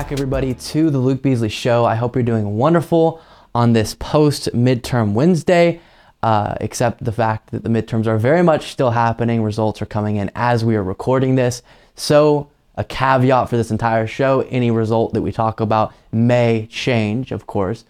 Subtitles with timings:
[0.00, 1.84] back, everybody, to the Luke Beasley Show.
[1.84, 3.20] I hope you're doing wonderful
[3.54, 5.78] on this post midterm Wednesday,
[6.22, 9.42] uh, except the fact that the midterms are very much still happening.
[9.42, 11.62] Results are coming in as we are recording this.
[11.96, 17.30] So, a caveat for this entire show any result that we talk about may change,
[17.30, 17.84] of course,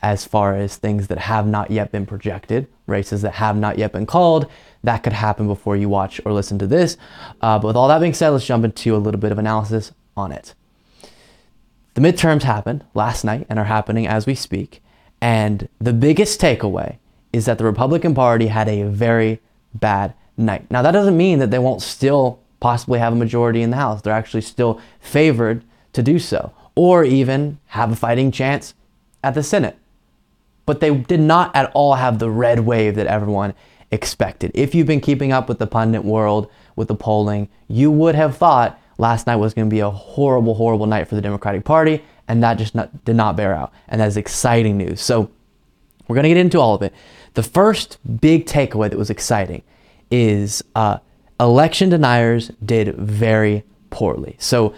[0.00, 3.92] as far as things that have not yet been projected, races that have not yet
[3.92, 4.50] been called.
[4.82, 6.96] That could happen before you watch or listen to this.
[7.42, 9.92] Uh, but with all that being said, let's jump into a little bit of analysis
[10.16, 10.54] on it.
[12.00, 14.82] The midterms happened last night and are happening as we speak.
[15.20, 16.96] And the biggest takeaway
[17.30, 19.42] is that the Republican Party had a very
[19.74, 20.70] bad night.
[20.70, 24.00] Now, that doesn't mean that they won't still possibly have a majority in the House.
[24.00, 28.72] They're actually still favored to do so, or even have a fighting chance
[29.22, 29.76] at the Senate.
[30.64, 33.52] But they did not at all have the red wave that everyone
[33.90, 34.52] expected.
[34.54, 38.38] If you've been keeping up with the pundit world, with the polling, you would have
[38.38, 42.04] thought last night was going to be a horrible, horrible night for the Democratic Party,
[42.28, 43.72] and that just not, did not bear out.
[43.88, 45.00] And that is exciting news.
[45.00, 45.30] So
[46.06, 46.92] we're going to get into all of it.
[47.34, 49.62] The first big takeaway that was exciting
[50.10, 50.98] is uh,
[51.40, 54.36] election deniers did very poorly.
[54.38, 54.74] So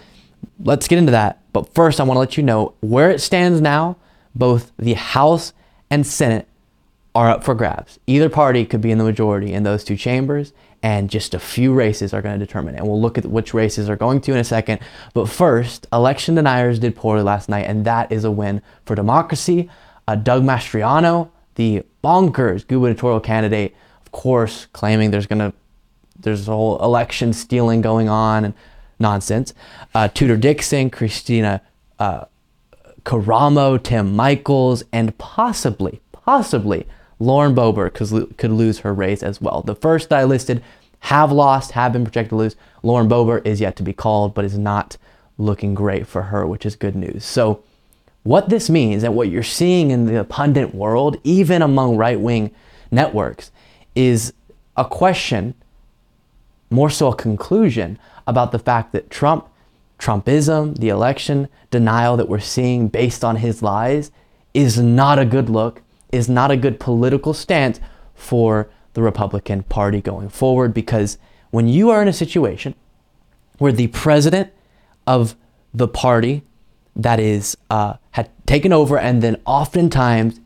[0.63, 1.41] let's get into that.
[1.51, 3.97] But first, I want to let you know where it stands now.
[4.33, 5.53] Both the House
[5.89, 6.47] and Senate
[7.13, 7.99] are up for grabs.
[8.07, 11.73] Either party could be in the majority in those two chambers, and just a few
[11.73, 12.79] races are going to determine it.
[12.79, 14.81] And we'll look at which races are going to in a second.
[15.13, 19.69] But first, election deniers did poorly last night, and that is a win for democracy.
[20.07, 25.53] Uh, Doug Mastriano, the bonkers gubernatorial candidate, of course, claiming there's going to
[26.19, 28.53] there's a whole election stealing going on and
[28.99, 29.53] nonsense.
[29.95, 31.61] Uh, Tudor Dixon, Kristina
[31.99, 32.25] uh,
[33.03, 36.87] Karamo, Tim Michels, and possibly, possibly
[37.19, 39.61] Lauren Boebert could, could lose her race as well.
[39.61, 40.63] The first I listed
[40.99, 42.55] have lost, have been projected to lose.
[42.81, 44.97] Lauren Boebert is yet to be called, but is not
[45.37, 47.25] looking great for her, which is good news.
[47.25, 47.63] So,
[48.23, 52.51] what this means and what you're seeing in the pundit world, even among right wing
[52.89, 53.51] networks,
[53.95, 54.31] is
[54.77, 55.55] a question,
[56.69, 59.49] more so a conclusion, about the fact that Trump,
[59.99, 64.09] Trumpism, the election denial that we're seeing based on his lies,
[64.53, 65.81] is not a good look
[66.13, 67.79] is not a good political stance
[68.13, 71.17] for the Republican Party going forward because
[71.49, 72.75] when you are in a situation
[73.57, 74.51] where the president
[75.07, 75.35] of
[75.73, 76.43] the party
[76.95, 80.39] that is uh, had taken over and then oftentimes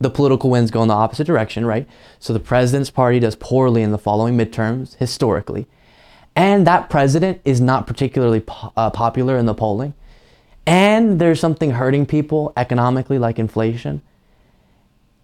[0.00, 1.86] the political winds go in the opposite direction, right?
[2.18, 5.66] So the president's party does poorly in the following midterms historically,
[6.34, 9.94] and that president is not particularly po- uh, popular in the polling,
[10.66, 14.02] and there's something hurting people economically like inflation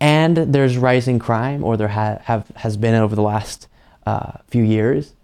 [0.01, 3.69] and there's rising crime, or there ha- have has been over the last
[4.07, 5.15] uh, few years,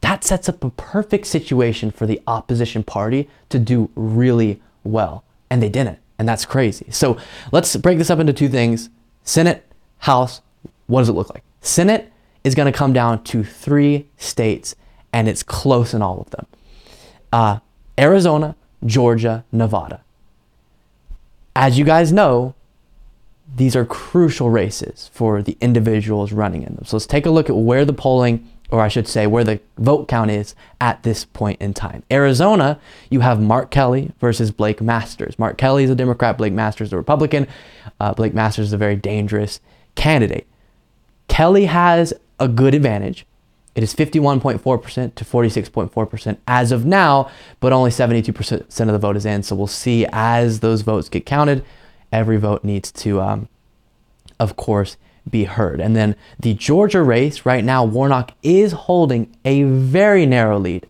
[0.00, 5.62] that sets up a perfect situation for the opposition party to do really well, and
[5.62, 6.86] they didn't, and that's crazy.
[6.90, 7.18] So
[7.50, 8.88] let's break this up into two things:
[9.24, 9.66] Senate,
[9.98, 10.42] House.
[10.86, 11.42] What does it look like?
[11.60, 12.12] Senate
[12.44, 14.76] is going to come down to three states,
[15.12, 16.46] and it's close in all of them:
[17.32, 17.58] uh,
[17.98, 20.02] Arizona, Georgia, Nevada.
[21.56, 22.54] As you guys know,
[23.54, 26.84] these are crucial races for the individuals running in them.
[26.84, 29.60] So let's take a look at where the polling, or I should say, where the
[29.78, 32.02] vote count is at this point in time.
[32.10, 35.38] Arizona, you have Mark Kelly versus Blake Masters.
[35.38, 37.46] Mark Kelly is a Democrat, Blake Masters is a Republican.
[38.00, 39.60] Uh, Blake Masters is a very dangerous
[39.94, 40.46] candidate.
[41.28, 43.26] Kelly has a good advantage.
[43.74, 47.30] It is 51.4% to 46.4% as of now,
[47.60, 49.42] but only 72% of the vote is in.
[49.42, 51.62] So we'll see as those votes get counted
[52.16, 53.46] every vote needs to, um,
[54.40, 54.96] of course,
[55.28, 55.80] be heard.
[55.80, 60.88] And then the Georgia race, right now, Warnock is holding a very narrow lead,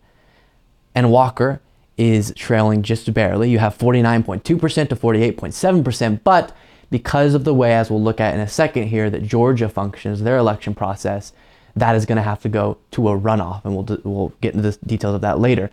[0.95, 1.59] and Walker
[1.97, 3.49] is trailing just barely.
[3.49, 4.55] You have 49.2% to
[4.95, 6.55] 48.7%, but
[6.89, 10.21] because of the way, as we'll look at in a second here, that Georgia functions,
[10.21, 11.33] their election process,
[11.75, 14.71] that is going to have to go to a runoff, and we'll, we'll get into
[14.71, 15.69] the details of that later.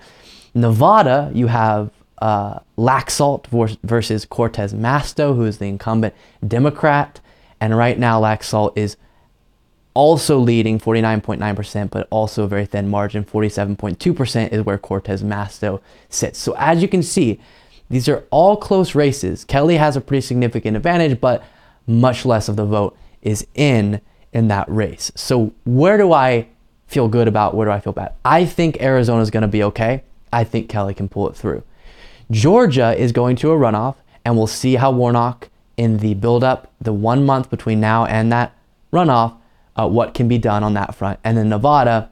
[0.52, 3.46] Nevada, you have uh, Laxalt
[3.82, 6.14] versus Cortez Masto, who is the incumbent
[6.46, 7.20] Democrat.
[7.60, 8.96] And right now, Laxalt is
[9.94, 13.24] also leading 49.9%, but also a very thin margin.
[13.24, 16.38] 47.2% is where Cortez Masto sits.
[16.38, 17.40] So as you can see,
[17.88, 19.44] these are all close races.
[19.44, 21.44] Kelly has a pretty significant advantage, but
[21.86, 24.00] much less of the vote is in
[24.32, 25.12] in that race.
[25.14, 26.48] So where do I
[26.88, 27.54] feel good about?
[27.54, 28.14] Where do I feel bad?
[28.24, 30.02] I think Arizona is going to be okay.
[30.32, 31.62] I think Kelly can pull it through.
[32.34, 33.94] Georgia is going to a runoff,
[34.24, 38.52] and we'll see how Warnock in the build-up, the one month between now and that
[38.92, 39.36] runoff,
[39.76, 41.20] uh, what can be done on that front.
[41.22, 42.10] And then Nevada,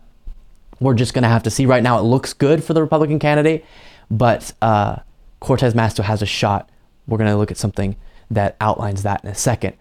[0.78, 1.66] we're just going to have to see.
[1.66, 3.64] Right now, it looks good for the Republican candidate,
[4.12, 4.96] but uh,
[5.40, 6.70] Cortez Masto has a shot.
[7.08, 7.96] We're going to look at something
[8.30, 9.74] that outlines that in a second.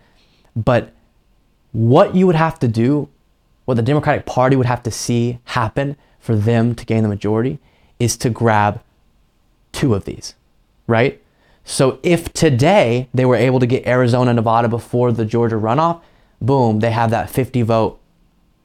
[0.56, 0.92] But
[1.72, 3.10] what you would have to do,
[3.66, 7.60] what the Democratic Party would have to see happen for them to gain the majority
[8.00, 8.82] is to grab
[9.72, 10.36] two of these,
[10.88, 11.22] right?
[11.64, 16.02] So if today they were able to get Arizona, Nevada before the Georgia runoff,
[16.42, 18.00] boom, they have that 50 vote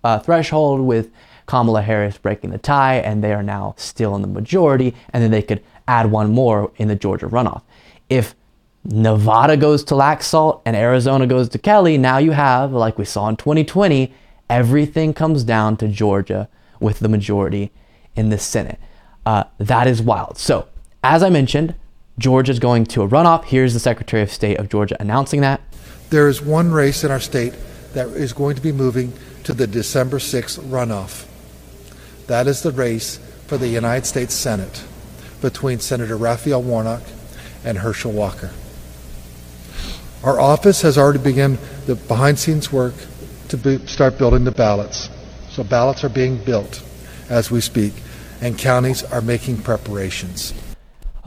[0.03, 1.11] uh, threshold with
[1.47, 5.31] Kamala Harris breaking the tie, and they are now still in the majority, and then
[5.31, 7.63] they could add one more in the Georgia runoff.
[8.09, 8.35] If
[8.85, 13.29] Nevada goes to Laxalt and Arizona goes to Kelly, now you have, like we saw
[13.29, 14.13] in 2020,
[14.49, 16.49] everything comes down to Georgia
[16.81, 17.73] with the majority
[18.15, 18.79] in the Senate.
[19.25, 20.39] Uh, that is wild.
[20.39, 20.69] So,
[21.03, 21.75] as I mentioned,
[22.19, 23.45] Georgia is going to a runoff.
[23.45, 25.61] Here's the Secretary of State of Georgia announcing that.
[26.11, 27.55] There is one race in our state
[27.93, 29.13] that is going to be moving
[29.45, 31.27] to the December 6th runoff.
[32.27, 34.85] That is the race for the United States Senate
[35.41, 37.03] between Senator Raphael Warnock
[37.65, 38.51] and Herschel Walker.
[40.25, 42.95] Our office has already begun the behind scenes work
[43.49, 45.09] to be, start building the ballots.
[45.51, 46.83] So ballots are being built
[47.29, 47.93] as we speak,
[48.41, 50.53] and counties are making preparations.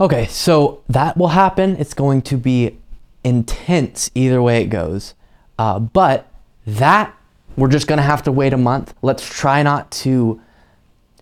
[0.00, 1.76] Okay, so that will happen.
[1.76, 2.78] It's going to be
[3.22, 5.12] intense either way it goes.
[5.58, 6.26] Uh, but
[6.66, 7.14] that,
[7.54, 8.94] we're just going to have to wait a month.
[9.02, 10.40] Let's try not to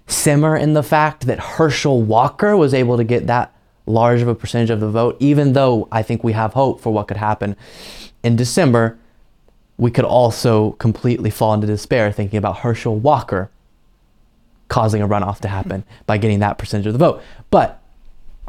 [0.06, 3.52] simmer in the fact that Herschel Walker was able to get that
[3.86, 6.92] large of a percentage of the vote, even though I think we have hope for
[6.92, 7.56] what could happen
[8.22, 8.96] in December.
[9.76, 13.50] We could also completely fall into despair thinking about Herschel Walker
[14.68, 17.22] causing a runoff to happen by getting that percentage of the vote.
[17.50, 17.82] But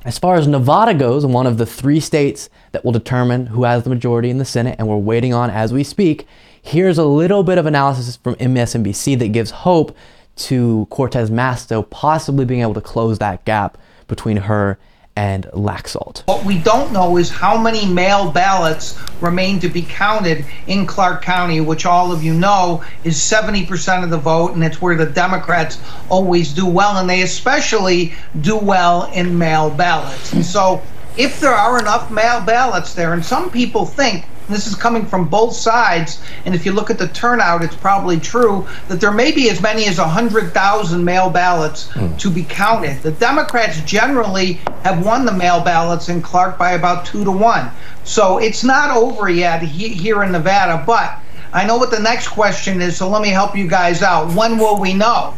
[0.06, 3.84] as far as Nevada goes, one of the three states that will determine who has
[3.84, 6.26] the majority in the Senate, and we're waiting on as we speak,
[6.62, 9.96] here's a little bit of analysis from MSNBC that gives hope
[10.36, 14.78] to Cortez Masto possibly being able to close that gap between her
[15.20, 16.26] and Laxalt.
[16.28, 21.22] What we don't know is how many mail ballots remain to be counted in Clark
[21.22, 25.06] County, which all of you know is 70% of the vote, and it's where the
[25.06, 25.78] Democrats
[26.08, 30.32] always do well, and they especially do well in mail ballots.
[30.32, 30.82] And so,
[31.18, 35.28] if there are enough mail ballots there, and some people think this is coming from
[35.28, 36.22] both sides.
[36.46, 39.62] And if you look at the turnout, it's probably true that there may be as
[39.62, 42.18] many as 100,000 mail ballots mm.
[42.20, 43.02] to be counted.
[43.02, 44.54] The Democrats generally
[44.84, 47.72] have won the mail ballots in Clark by about two to one.
[48.04, 50.84] So it's not over yet here in Nevada.
[50.86, 51.20] But
[51.54, 54.34] I know what the next question is, so let me help you guys out.
[54.36, 55.36] When will we know?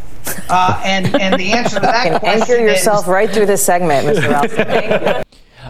[0.49, 3.47] Uh, and and the answer to that you can question anchor yourself is, right through
[3.47, 4.29] this segment, Mr.
[4.29, 5.23] Ralston.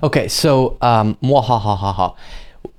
[0.04, 2.16] okay, so um, ha ha ha ha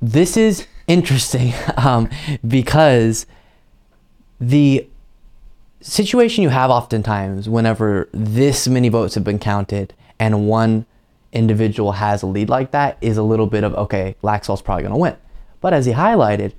[0.03, 2.11] this is interesting um,
[2.47, 3.25] because
[4.41, 4.87] the
[5.81, 10.85] situation you have oftentimes whenever this many votes have been counted and one
[11.33, 14.93] individual has a lead like that is a little bit of okay, Laxalt's probably going
[14.93, 15.17] to win.
[15.61, 16.53] But as he highlighted,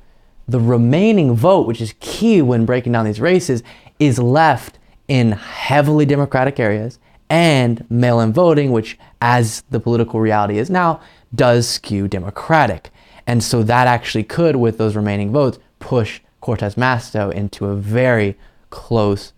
[0.48, 3.64] the remaining vote, which is key when breaking down these races,
[4.00, 7.00] is left in heavily Democratic areas
[7.30, 11.02] and mail in voting, which, as the political reality is now,
[11.34, 12.92] does skew Democratic.
[13.26, 18.36] And so that actually could, with those remaining votes, push Cortez Masto into a very
[18.70, 19.34] close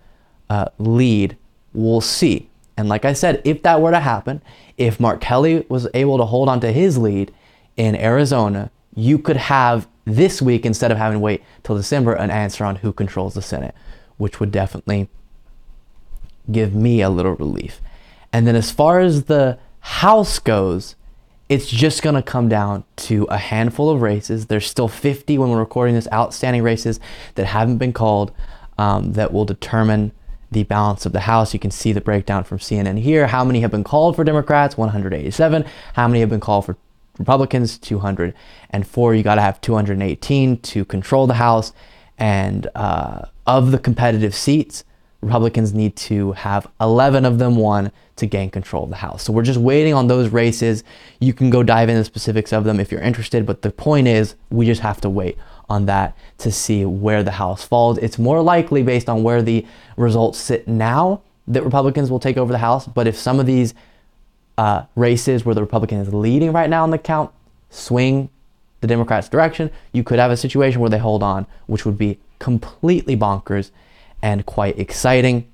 [0.50, 1.38] uh, lead.
[1.74, 2.50] We'll see.
[2.78, 4.42] And like I said, if that were to happen,
[4.78, 7.34] if Mark Kelly was able to hold on to his lead
[7.78, 12.30] in Arizona, you could have this week, instead of having to wait till December, an
[12.30, 13.74] answer on who controls the Senate,
[14.18, 15.10] which would definitely
[16.52, 17.82] give me a little relief.
[18.32, 20.96] And then as far as the House goes,
[21.48, 24.48] it's just going to come down to a handful of races.
[24.48, 27.00] There's still 50 when we're recording this outstanding races
[27.36, 28.32] that haven't been called
[28.78, 30.12] um, that will determine
[30.52, 31.54] the balance of the House.
[31.54, 33.28] You can see the breakdown from CNN here.
[33.28, 34.78] How many have been called for Democrats?
[34.78, 35.66] 187.
[35.94, 36.78] How many have been called for
[37.20, 37.78] Republicans?
[37.78, 39.16] 204.
[39.16, 41.74] You got to have 218 to control the House.
[42.18, 44.85] And uh, of the competitive seats,
[45.26, 49.24] Republicans need to have 11 of them won to gain control of the House.
[49.24, 50.84] So we're just waiting on those races.
[51.20, 54.08] You can go dive into the specifics of them if you're interested, but the point
[54.08, 57.98] is we just have to wait on that to see where the House falls.
[57.98, 59.66] It's more likely based on where the
[59.98, 63.74] results sit now that Republicans will take over the House, but if some of these
[64.60, 67.32] uh, races where the Republican is leading right now in the count
[67.72, 68.30] swing
[68.82, 72.20] the Democrats' direction, you could have a situation where they hold on, which would be
[72.38, 73.72] completely bonkers
[74.26, 75.48] and quite exciting.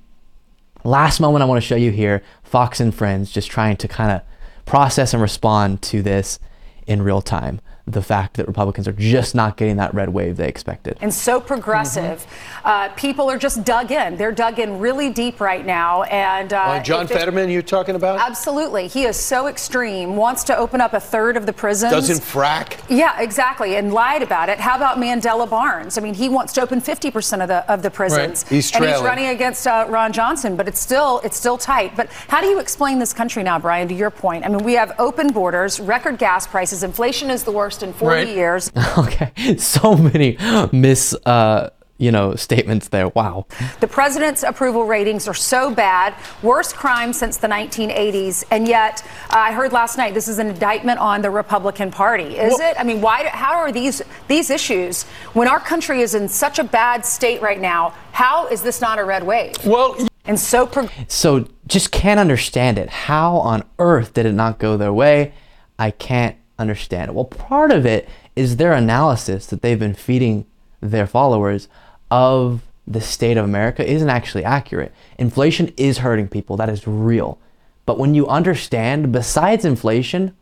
[0.85, 4.11] Last moment I want to show you here Fox and Friends just trying to kind
[4.11, 4.21] of
[4.65, 6.39] process and respond to this
[6.87, 7.59] in real time.
[7.87, 10.97] The fact that Republicans are just not getting that red wave they expected.
[11.01, 12.19] And so progressive.
[12.19, 12.67] Mm-hmm.
[12.67, 14.17] Uh, people are just dug in.
[14.17, 16.03] They're dug in really deep right now.
[16.03, 18.19] And uh, John Fetterman, you're talking about?
[18.19, 18.87] Absolutely.
[18.87, 21.91] He is so extreme, wants to open up a third of the prisons.
[21.91, 22.79] Doesn't frack?
[22.89, 23.75] Yeah, exactly.
[23.75, 24.59] And lied about it.
[24.59, 25.97] How about Mandela Barnes?
[25.97, 28.43] I mean, he wants to open 50% of the of the prisons.
[28.43, 28.49] Right.
[28.49, 31.95] He's and he's running against uh, Ron Johnson, but it's still it's still tight.
[31.95, 34.45] But how do you explain this country now, Brian, to your point?
[34.45, 38.15] I mean, we have open borders, record gas prices, inflation is the worst in 40
[38.15, 38.27] Right.
[38.27, 38.71] years.
[38.97, 40.37] okay, so many
[40.71, 43.09] miss, uh, you know, statements there.
[43.09, 43.45] Wow.
[43.79, 49.35] The president's approval ratings are so bad, worst crime since the 1980s, and yet uh,
[49.37, 52.37] I heard last night this is an indictment on the Republican Party.
[52.37, 52.75] Is it?
[52.79, 53.27] I mean, why?
[53.27, 57.61] How are these these issues when our country is in such a bad state right
[57.61, 57.93] now?
[58.13, 59.53] How is this not a red wave?
[59.63, 59.95] Well,
[60.25, 62.89] And so pro- So just can't understand it.
[62.89, 65.33] How on earth did it not go their way?
[65.77, 67.13] I can't understand it.
[67.13, 70.45] Well, part of it is their analysis that they've been feeding
[70.79, 71.67] their followers
[72.09, 74.93] of the state of America isn't actually accurate.
[75.17, 77.39] Inflation is hurting people, that is real.
[77.85, 80.35] But when you understand, besides inflation,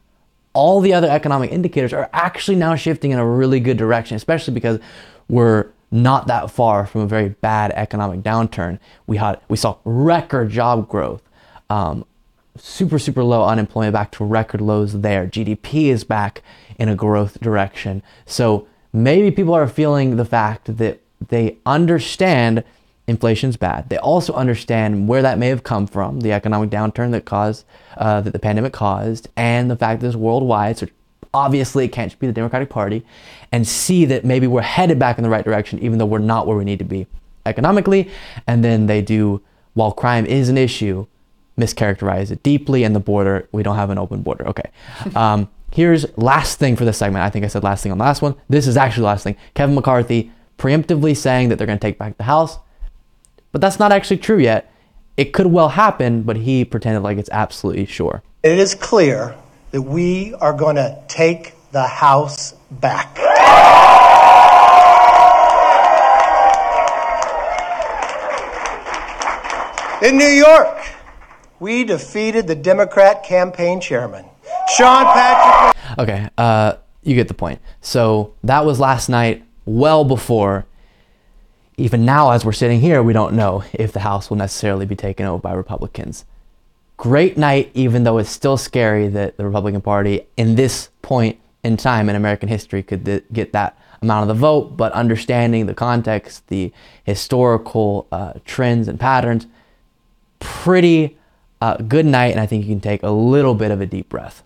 [0.54, 4.54] all the other economic indicators are actually now shifting in a really good direction, especially
[4.54, 4.80] because
[5.28, 8.80] we're not that far from a very bad economic downturn.
[9.08, 11.22] We had we saw record job growth,
[11.70, 12.06] um,
[12.60, 15.28] super super low unemployment back to record lows there.
[15.28, 16.42] GDP is back
[16.78, 18.02] in a growth direction.
[18.26, 22.64] So maybe people are feeling the fact that they understand
[23.08, 23.90] inflation's bad.
[23.90, 27.66] They also understand where that may have come from, the economic downturn that caused
[27.98, 30.78] uh, that the pandemic caused, and the fact that it's worldwide.
[30.78, 30.88] So
[31.34, 33.04] obviously, it can't just be the Democratic Party,
[33.52, 36.48] and see that maybe we're headed back in the right direction, even though we're not
[36.48, 37.08] where we need to be
[37.46, 38.10] economically.
[38.48, 39.42] And then they do,
[39.74, 41.08] while crime is an issue,
[41.60, 44.48] mischaracterize it deeply, and the border we don't have an open border.
[44.48, 44.70] Okay.
[45.16, 47.24] Um, here's last thing for this segment.
[47.24, 48.36] I think I said last thing on the last one.
[48.48, 49.36] This is actually the last thing.
[49.54, 52.60] Kevin McCarthy preemptively saying that they're going to take back the House.
[53.52, 54.72] But that's not actually true yet.
[55.18, 58.22] It could well happen, but he pretended like it's absolutely sure.
[58.44, 59.36] It is clear
[59.72, 63.18] that we are going to take the House back.
[70.02, 70.78] In New York,
[71.60, 74.26] we defeated the Democrat campaign chairman,
[74.76, 76.00] Sean Patrick.
[76.00, 76.74] Okay, uh,
[77.04, 77.60] you get the point.
[77.82, 80.66] So that was last night, well before.
[81.78, 84.96] Even now, as we're sitting here, we don't know if the House will necessarily be
[84.96, 86.26] taken over by Republicans.
[86.98, 91.78] Great night, even though it's still scary that the Republican Party, in this point in
[91.78, 94.76] time in American history, could th- get that amount of the vote.
[94.76, 96.74] But understanding the context, the
[97.06, 99.48] historical uh, trends and patterns,
[100.40, 101.18] pretty
[101.62, 102.32] uh, good night.
[102.32, 104.44] And I think you can take a little bit of a deep breath.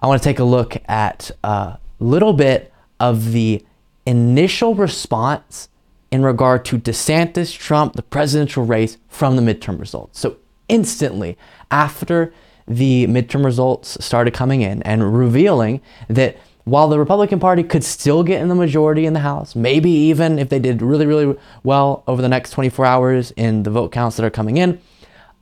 [0.00, 3.64] I want to take a look at a little bit of the
[4.06, 5.68] initial response
[6.10, 10.18] in regard to DeSantis Trump, the presidential race from the midterm results.
[10.18, 10.36] So,
[10.68, 11.36] instantly
[11.70, 12.32] after
[12.66, 18.22] the midterm results started coming in and revealing that while the Republican Party could still
[18.22, 22.02] get in the majority in the House, maybe even if they did really, really well
[22.06, 24.78] over the next 24 hours in the vote counts that are coming in,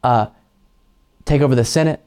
[0.05, 0.27] uh,
[1.27, 2.01] take over the Senate,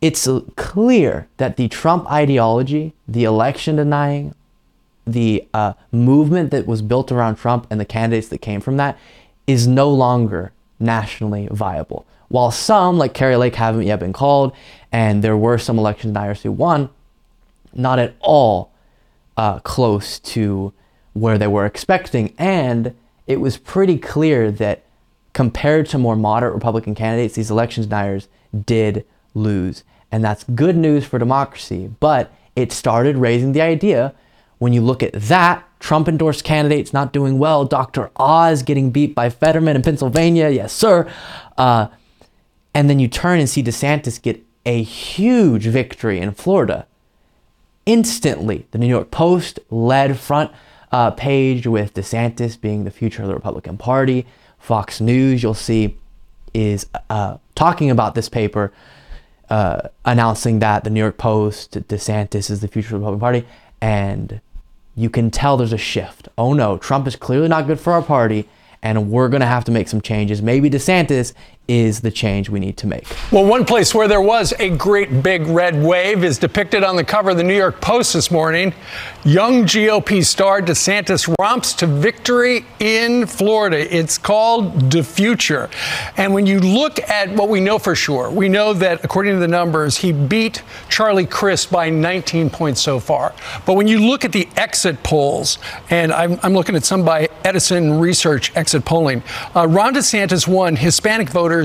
[0.00, 4.34] it's clear that the Trump ideology, the election denying,
[5.06, 8.98] the uh, movement that was built around Trump and the candidates that came from that
[9.46, 12.06] is no longer nationally viable.
[12.28, 14.52] While some, like Kari Lake, haven't yet been called,
[14.90, 16.90] and there were some election deniers who won,
[17.72, 18.72] not at all
[19.36, 20.72] uh, close to
[21.12, 22.34] where they were expecting.
[22.36, 22.94] And
[23.26, 24.85] it was pretty clear that
[25.36, 28.26] compared to more moderate Republican candidates, these election deniers
[28.64, 29.84] did lose.
[30.10, 31.90] And that's good news for democracy.
[32.00, 34.14] But it started raising the idea
[34.56, 38.10] when you look at that, Trump endorsed candidates not doing well, Dr.
[38.16, 41.06] Oz getting beat by Fetterman in Pennsylvania, yes, sir.
[41.58, 41.88] Uh,
[42.72, 46.86] and then you turn and see DeSantis get a huge victory in Florida.
[47.84, 50.50] Instantly, the New York Post led front
[50.90, 54.24] uh, page with DeSantis being the future of the Republican Party.
[54.66, 55.96] Fox News, you'll see,
[56.52, 58.72] is uh, talking about this paper,
[59.48, 63.46] uh, announcing that the New York Post, DeSantis is the future of the Republican Party.
[63.80, 64.40] And
[64.96, 66.28] you can tell there's a shift.
[66.36, 68.48] Oh no, Trump is clearly not good for our party,
[68.82, 70.42] and we're going to have to make some changes.
[70.42, 71.32] Maybe DeSantis
[71.68, 73.04] is the change we need to make.
[73.32, 77.04] Well, one place where there was a great big red wave is depicted on the
[77.04, 78.72] cover of the New York Post this morning.
[79.24, 83.94] Young GOP star DeSantis romps to victory in Florida.
[83.94, 85.68] It's called The Future.
[86.16, 89.40] And when you look at what we know for sure, we know that according to
[89.40, 93.34] the numbers, he beat Charlie Crist by 19 points so far.
[93.64, 95.58] But when you look at the exit polls,
[95.90, 99.22] and I'm, I'm looking at some by Edison Research exit polling,
[99.54, 101.55] uh, Ron DeSantis won Hispanic voters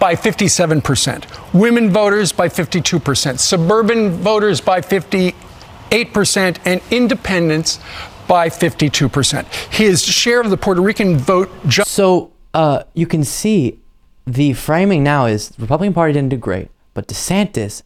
[0.00, 5.34] by 57%, women voters by 52%, suburban voters by 58%,
[6.64, 7.78] and independents
[8.26, 9.44] by 52%.
[9.72, 11.50] His share of the Puerto Rican vote.
[11.68, 13.78] Ju- So uh, you can see
[14.26, 17.82] the framing now is the Republican Party didn't do great, but DeSantis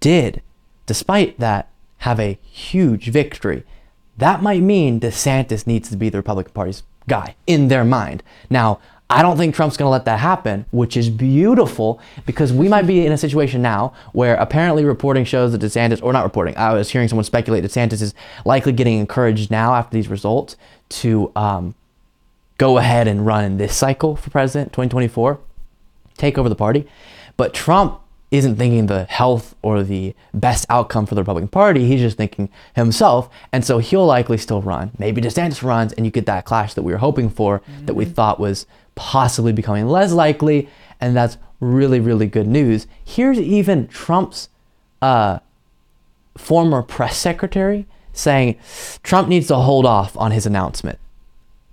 [0.00, 0.42] did,
[0.86, 3.64] despite that, have a huge victory.
[4.18, 8.22] That might mean DeSantis needs to be the Republican Party's guy in their mind.
[8.50, 8.78] Now,
[9.12, 12.86] I don't think Trump's going to let that happen, which is beautiful because we might
[12.86, 16.72] be in a situation now where apparently reporting shows that DeSantis, or not reporting, I
[16.72, 18.14] was hearing someone speculate DeSantis is
[18.46, 20.56] likely getting encouraged now after these results
[20.88, 21.74] to um,
[22.56, 25.38] go ahead and run in this cycle for president 2024
[26.16, 26.86] take over the party.
[27.36, 28.00] But trump
[28.32, 32.48] isn't thinking the health or the best outcome for the republican party he's just thinking
[32.74, 33.28] himself.
[33.52, 34.90] And so he'll likely still run.
[34.98, 38.06] Maybe desantis runs and you get that clash that we were hoping for that we
[38.06, 40.68] thought was possibly becoming less likely.
[41.00, 42.86] And that's really really good news.
[43.04, 44.48] Here's even trump's
[45.02, 45.40] uh,
[46.36, 48.58] former press secretary saying
[49.02, 50.98] Trump needs to hold off on his announcement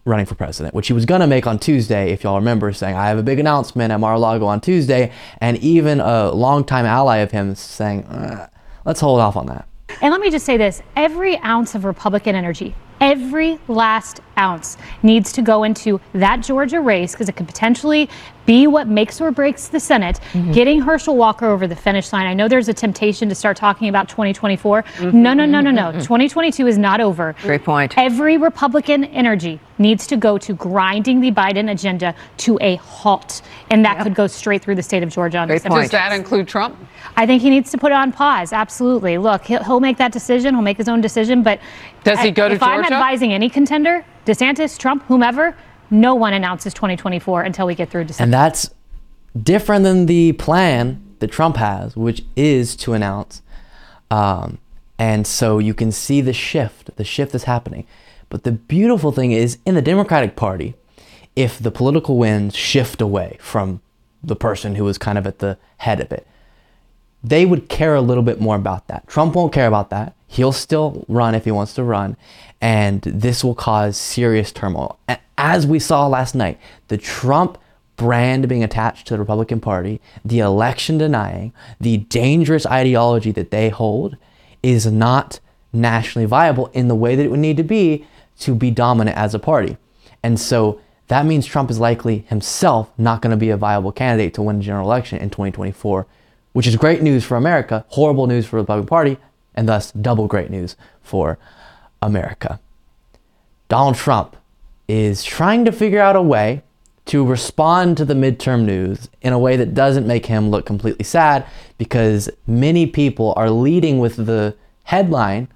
[0.09, 2.95] running for president, which he was going to make on Tuesday, if y'all remember, saying,
[2.95, 5.11] I have a big announcement at Mar-a-Lago on Tuesday.
[5.39, 8.49] And even a longtime ally of him saying, uh,
[8.85, 9.67] let's hold off on that.
[10.01, 15.31] And let me just say this every ounce of Republican energy, every last ounce needs
[15.33, 18.09] to go into that Georgia race because it could potentially
[18.45, 20.19] be what makes or breaks the Senate.
[20.33, 20.53] Mm-hmm.
[20.53, 22.25] Getting Herschel Walker over the finish line.
[22.25, 24.81] I know there's a temptation to start talking about 2024.
[24.81, 25.21] Mm-hmm.
[25.21, 25.89] No, no, no, no, no.
[25.89, 25.99] Mm-hmm.
[25.99, 27.35] 2022 is not over.
[27.43, 27.93] Great point.
[27.95, 33.43] Every Republican energy needs to go to grinding the Biden agenda to a halt.
[33.69, 35.83] And that could go straight through the state of Georgia on Great point.
[35.83, 36.75] Does that include Trump?
[37.15, 38.51] I think he needs to put it on pause.
[38.51, 39.19] Absolutely.
[39.19, 40.55] Look, he'll, he'll make that decision.
[40.55, 41.43] He'll make his own decision.
[41.43, 41.59] But
[42.03, 45.55] Does he go to if I'm advising any contender, DeSantis, Trump, whomever,
[45.91, 48.23] no one announces 2024 until we get through December.
[48.23, 48.69] And that's
[49.41, 53.41] different than the plan that Trump has, which is to announce.
[54.11, 54.59] Um,
[54.97, 57.85] and so you can see the shift, the shift is happening.
[58.29, 60.75] But the beautiful thing is, in the Democratic Party,
[61.35, 63.81] if the political winds shift away from
[64.21, 66.27] the person who was kind of at the head of it,
[67.23, 69.07] they would care a little bit more about that.
[69.07, 70.15] Trump won't care about that.
[70.27, 72.15] He'll still run if he wants to run.
[72.61, 74.99] And this will cause serious turmoil.
[75.37, 77.57] As we saw last night, the Trump
[77.95, 83.69] brand being attached to the Republican Party, the election denying, the dangerous ideology that they
[83.69, 84.17] hold
[84.63, 85.39] is not
[85.71, 88.05] nationally viable in the way that it would need to be
[88.39, 89.77] to be dominant as a party.
[90.23, 94.33] And so that means Trump is likely himself not going to be a viable candidate
[94.35, 96.07] to win the general election in 2024,
[96.53, 99.17] which is great news for America, horrible news for the Republican Party,
[99.55, 101.37] and thus double great news for
[102.01, 102.59] America.
[103.67, 104.35] Donald Trump
[104.87, 106.63] is trying to figure out a way
[107.05, 111.03] to respond to the midterm news in a way that doesn't make him look completely
[111.03, 111.45] sad
[111.77, 115.47] because many people are leading with the headline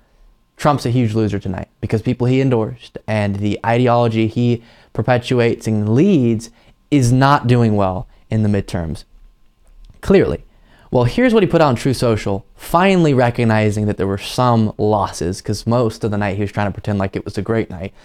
[0.58, 5.94] Trump's a huge loser tonight because people he endorsed and the ideology he perpetuates and
[5.94, 6.52] leads
[6.90, 9.04] is not doing well in the midterms.
[10.02, 10.46] Clearly.
[10.94, 14.76] Well, here's what he put out on Truth Social, finally recognizing that there were some
[14.78, 17.42] losses because most of the night he was trying to pretend like it was a
[17.42, 17.96] great night.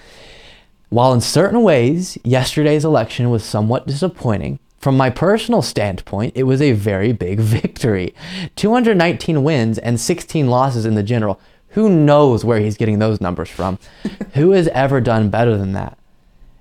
[0.89, 6.63] While in certain ways, yesterday's election was somewhat disappointing, from my personal standpoint, it was
[6.63, 8.15] a very big victory.
[8.57, 11.39] 219 wins and 16 losses in the general.
[11.73, 13.79] Who knows where he's getting those numbers from?
[14.33, 15.99] Who has ever done better than that?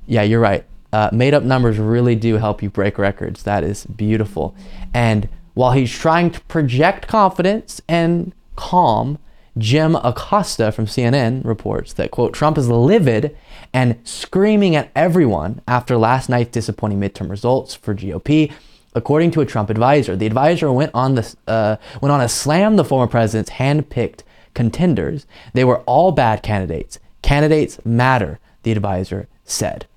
[0.06, 0.66] Yeah, you're right.
[0.92, 3.44] Uh, made up numbers really do help you break records.
[3.44, 4.54] That is beautiful.
[4.94, 9.18] And while he's trying to project confidence and calm,
[9.58, 13.36] Jim Acosta from CNN reports that, quote, Trump is livid
[13.74, 18.54] and screaming at everyone after last night's disappointing midterm results for GOP.
[18.94, 22.76] According to a Trump advisor, the advisor went on the uh, went on a slam
[22.76, 25.26] the former president's hand-picked contenders.
[25.54, 27.00] They were all bad candidates.
[27.24, 29.88] Candidates matter, the advisor said.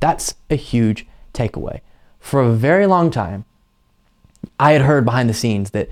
[0.00, 1.82] That's a huge takeaway.
[2.18, 3.44] For a very long time,
[4.58, 5.88] I had heard behind the scenes that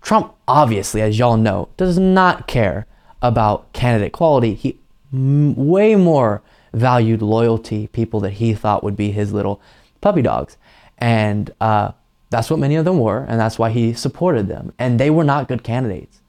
[0.00, 2.86] Trump, obviously, as y'all know, does not care
[3.20, 4.54] about candidate quality.
[4.54, 4.78] He
[5.12, 9.60] m- way more valued loyalty, people that he thought would be his little
[10.00, 10.56] puppy dogs.
[10.98, 11.92] And uh,
[12.30, 14.72] that's what many of them were, and that's why he supported them.
[14.78, 16.20] And they were not good candidates.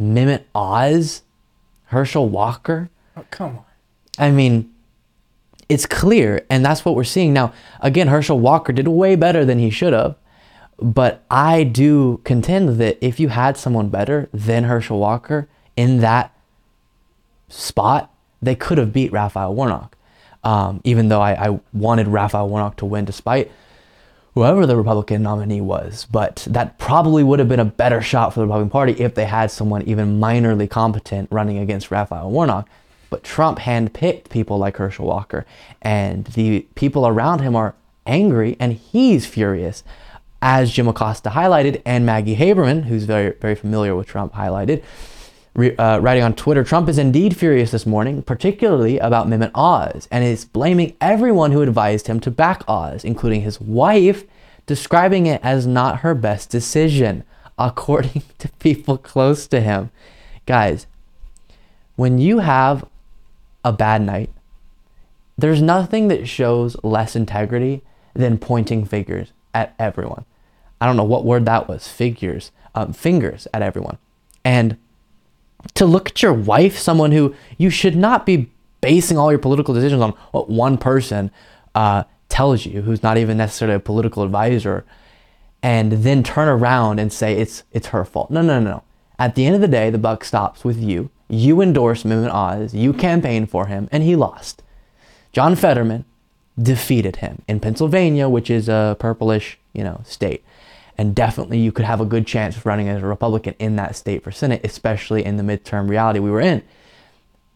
[0.00, 1.22] Mehmet Oz,
[1.86, 2.88] Herschel Walker.
[3.16, 3.64] Oh, come on.
[4.18, 4.72] I mean,
[5.68, 7.52] it's clear, and that's what we're seeing now.
[7.80, 10.16] Again, Herschel Walker did way better than he should have,
[10.80, 16.34] but I do contend that if you had someone better than Herschel Walker in that
[17.48, 19.96] spot, they could have beat Raphael Warnock.
[20.42, 23.52] Um, even though I, I wanted Raphael Warnock to win despite
[24.34, 26.06] whoever the Republican nominee was.
[26.10, 29.26] But that probably would have been a better shot for the Republican Party if they
[29.26, 32.68] had someone even minorly competent running against Raphael Warnock.
[33.10, 35.44] But Trump handpicked people like Herschel Walker,
[35.82, 37.74] and the people around him are
[38.06, 39.82] angry, and he's furious.
[40.42, 44.82] As Jim Acosta highlighted, and Maggie Haberman, who's very, very familiar with Trump, highlighted,
[45.78, 50.24] uh, writing on Twitter, Trump is indeed furious this morning, particularly about Mehmet Oz, and
[50.24, 54.24] is blaming everyone who advised him to back Oz, including his wife,
[54.64, 57.24] describing it as not her best decision,
[57.58, 59.90] according to people close to him.
[60.46, 60.86] Guys,
[61.96, 62.84] when you have
[63.62, 64.30] a bad night,
[65.36, 67.82] there's nothing that shows less integrity
[68.14, 70.24] than pointing fingers at everyone.
[70.80, 73.98] I don't know what word that was, figures, um, fingers at everyone.
[74.44, 74.76] And
[75.74, 79.74] to look at your wife, someone who you should not be basing all your political
[79.74, 81.30] decisions on what one person
[81.74, 84.84] uh, tells you, who's not even necessarily a political advisor,
[85.62, 88.30] and then turn around and say it's it's her fault.
[88.30, 88.82] No, no, no, no.
[89.18, 91.10] At the end of the day, the buck stops with you.
[91.28, 94.62] You endorsed Mehmet Oz, you campaigned for him, and he lost.
[95.32, 96.06] John Fetterman
[96.60, 100.42] defeated him in Pennsylvania, which is a purplish, you know, state.
[101.00, 103.96] And definitely you could have a good chance of running as a Republican in that
[103.96, 106.62] state for Senate, especially in the midterm reality we were in.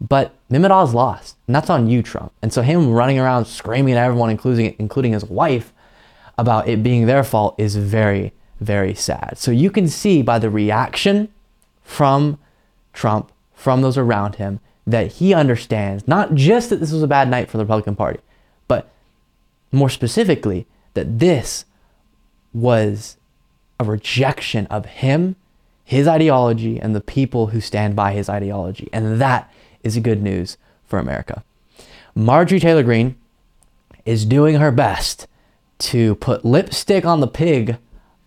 [0.01, 2.31] But Mehmet Oz lost, and that's on you, Trump.
[2.41, 5.71] And so him running around screaming at everyone, including including his wife,
[6.39, 9.37] about it being their fault is very, very sad.
[9.37, 11.31] So you can see by the reaction
[11.83, 12.39] from
[12.93, 17.29] Trump, from those around him, that he understands not just that this was a bad
[17.29, 18.21] night for the Republican Party,
[18.67, 18.91] but
[19.71, 21.65] more specifically that this
[22.51, 23.17] was
[23.79, 25.35] a rejection of him,
[25.83, 28.89] his ideology, and the people who stand by his ideology.
[28.93, 29.51] And that
[29.83, 31.43] is good news for America.
[32.15, 33.15] Marjorie Taylor Greene
[34.05, 35.27] is doing her best
[35.77, 37.77] to put lipstick on the pig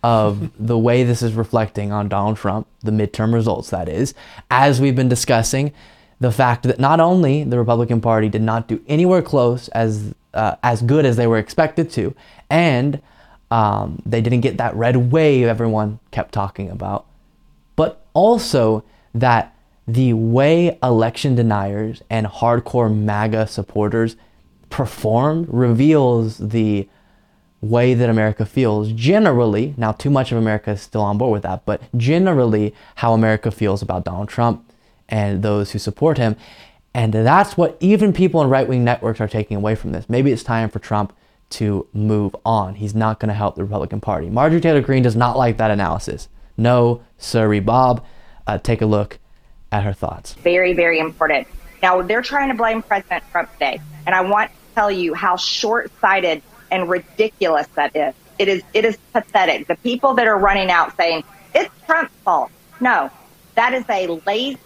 [0.02, 4.14] of the way this is reflecting on Donald Trump, the midterm results, that is,
[4.50, 5.72] as we've been discussing,
[6.20, 10.56] the fact that not only the Republican Party did not do anywhere close as uh,
[10.62, 12.14] as good as they were expected to,
[12.50, 13.00] and
[13.50, 17.06] um, they didn't get that red wave everyone kept talking about,
[17.76, 18.84] but also
[19.14, 19.54] that
[19.86, 24.16] the way election deniers and hardcore MAGA supporters
[24.68, 26.86] performed reveals the
[27.60, 29.74] way that America feels generally.
[29.76, 33.50] Now, too much of America is still on board with that, but generally, how America
[33.50, 34.70] feels about Donald Trump
[35.08, 36.36] and those who support him.
[36.94, 40.08] And that's what even people in right wing networks are taking away from this.
[40.08, 41.12] Maybe it's time for Trump
[41.50, 42.74] to move on.
[42.74, 44.28] He's not going to help the Republican Party.
[44.30, 46.28] Marjorie Taylor Greene does not like that analysis.
[46.56, 48.04] No, sorry, Bob.
[48.46, 49.18] Uh, take a look
[49.72, 50.34] at her thoughts.
[50.34, 51.46] Very, very important.
[51.82, 53.80] Now, they're trying to blame President Trump today.
[54.06, 58.14] And I want to tell you how short sighted and ridiculous that is.
[58.38, 59.66] It is it is pathetic.
[59.66, 62.50] The people that are running out saying it's Trump's fault.
[62.80, 63.10] No,
[63.56, 64.58] that is a lazy,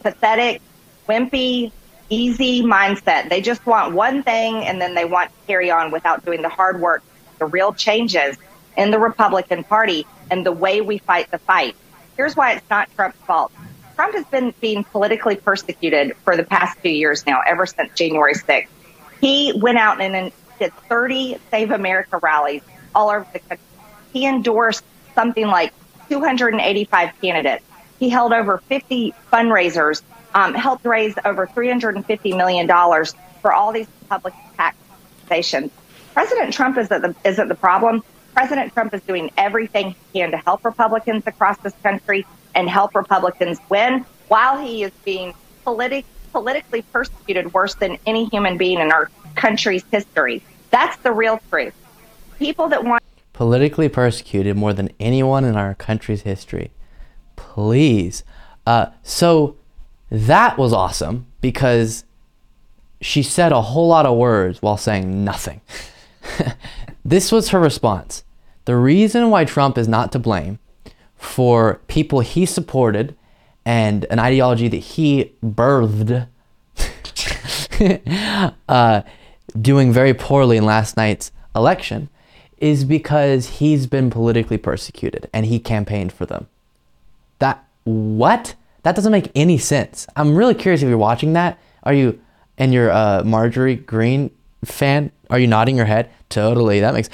[0.00, 0.60] pathetic,
[1.08, 1.70] wimpy,
[2.08, 3.28] easy mindset.
[3.28, 6.48] They just want one thing and then they want to carry on without doing the
[6.48, 7.02] hard work,
[7.38, 8.36] the real changes
[8.76, 11.76] in the Republican Party and the way we fight the fight.
[12.16, 13.52] Here's why it's not Trump's fault.
[13.94, 18.34] Trump has been being politically persecuted for the past few years now, ever since January
[18.34, 18.68] 6th.
[19.20, 22.62] He went out and did 30 Save America rallies
[22.94, 23.64] all over the country.
[24.12, 25.72] He endorsed something like
[26.08, 27.64] 285 candidates.
[27.98, 30.02] He held over 50 fundraisers,
[30.34, 32.66] um, helped raise over $350 million
[33.40, 35.70] for all these public taxations.
[36.12, 38.02] President Trump isn't the, isn't the problem.
[38.34, 42.94] President Trump is doing everything he can to help Republicans across this country and help
[42.94, 48.90] Republicans win while he is being politi- politically persecuted worse than any human being in
[48.90, 50.42] our country's history.
[50.70, 51.74] That's the real truth.
[52.38, 56.72] People that want politically persecuted more than anyone in our country's history.
[57.36, 58.24] Please.
[58.66, 59.56] Uh, so
[60.14, 62.04] that was awesome because
[63.00, 65.60] she said a whole lot of words while saying nothing.
[67.04, 68.22] this was her response.
[68.64, 70.58] The reason why Trump is not to blame
[71.16, 73.16] for people he supported
[73.64, 76.28] and an ideology that he birthed
[78.68, 79.02] uh,
[79.60, 82.08] doing very poorly in last night's election
[82.58, 86.46] is because he's been politically persecuted and he campaigned for them.
[87.40, 88.54] That what?
[88.84, 90.06] That doesn't make any sense.
[90.14, 91.58] I'm really curious if you're watching that.
[91.82, 92.20] Are you
[92.56, 94.30] and you're a Marjorie Greene
[94.64, 95.10] fan?
[95.30, 96.10] Are you nodding your head?
[96.28, 96.80] Totally.
[96.80, 97.10] That makes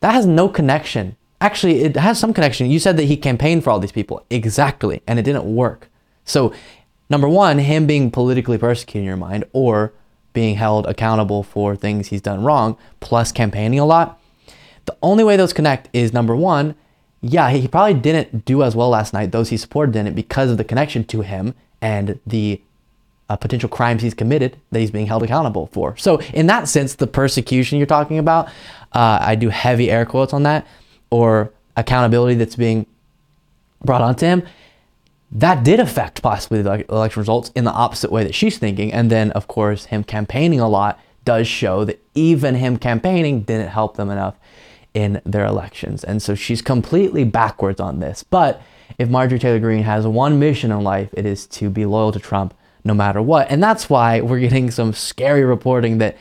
[0.00, 1.16] that has no connection.
[1.40, 2.70] Actually, it has some connection.
[2.70, 4.24] You said that he campaigned for all these people.
[4.30, 5.02] Exactly.
[5.06, 5.88] And it didn't work.
[6.24, 6.52] So,
[7.10, 9.92] number one, him being politically persecuted in your mind or
[10.32, 14.20] being held accountable for things he's done wrong, plus campaigning a lot.
[14.84, 16.74] The only way those connect is number one,
[17.20, 19.32] yeah, he probably didn't do as well last night.
[19.32, 22.60] Those he supported didn't because of the connection to him and the
[23.28, 25.96] uh, potential crimes he's committed that he's being held accountable for.
[25.96, 28.46] So, in that sense, the persecution you're talking about,
[28.92, 30.66] uh, I do heavy air quotes on that,
[31.10, 32.86] or accountability that's being
[33.84, 34.42] brought onto him,
[35.32, 38.92] that did affect possibly the election results in the opposite way that she's thinking.
[38.92, 43.68] And then, of course, him campaigning a lot does show that even him campaigning didn't
[43.68, 44.36] help them enough
[44.96, 46.02] in their elections.
[46.02, 48.22] And so she's completely backwards on this.
[48.22, 48.62] But
[48.96, 52.18] if Marjorie Taylor Greene has one mission in life, it is to be loyal to
[52.18, 53.50] Trump no matter what.
[53.50, 56.16] And that's why we're getting some scary reporting that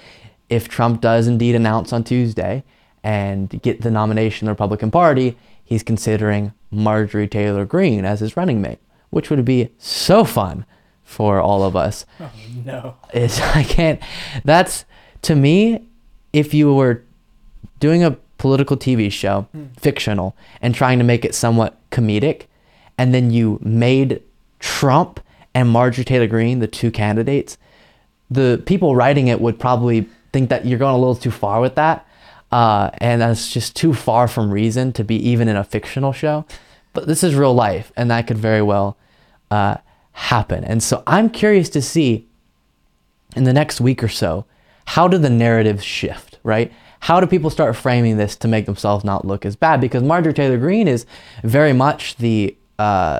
[0.49, 2.65] if Trump does indeed announce on Tuesday
[3.01, 8.35] and get the nomination in the Republican Party, he's considering Marjorie Taylor Greene as his
[8.35, 10.65] running mate, which would be so fun
[11.01, 12.05] for all of us.
[12.19, 12.31] Oh,
[12.65, 12.97] no.
[13.13, 14.01] It's, I can't,
[14.43, 14.83] that's
[15.21, 15.87] to me,
[16.33, 17.03] if you were
[17.79, 19.63] doing a political TV show, Hmm.
[19.87, 22.43] fictional, and trying to make it somewhat comedic,
[22.95, 24.21] and then you made
[24.59, 25.19] Trump
[25.55, 27.57] and Marjorie Taylor Greene the two candidates,
[28.29, 31.73] the people writing it would probably think that you're going a little too far with
[31.75, 32.05] that.
[32.51, 36.45] Uh, and that's just too far from reason to be even in a fictional show.
[36.93, 38.95] But this is real life, and that could very well
[39.49, 39.77] uh,
[40.11, 40.63] happen.
[40.63, 42.27] And so I'm curious to see
[43.35, 44.45] in the next week or so
[44.85, 46.71] how do the narratives shift, right?
[47.05, 49.79] How do people start framing this to make themselves not look as bad?
[49.79, 51.05] Because Marjorie Taylor Greene is
[51.43, 53.19] very much the uh,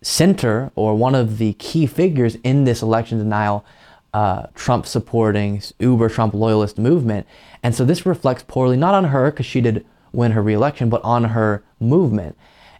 [0.00, 3.64] center or one of the key figures in this election denial,
[4.12, 7.24] uh, Trump supporting, uber Trump loyalist movement.
[7.62, 11.00] And so this reflects poorly not on her, because she did win her reelection, but
[11.04, 12.36] on her movement.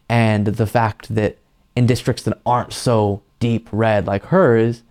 [0.09, 1.39] And the fact that
[1.77, 4.83] in districts that aren't so deep red like hers,